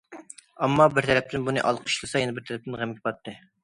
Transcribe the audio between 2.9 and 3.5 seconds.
پاتتى.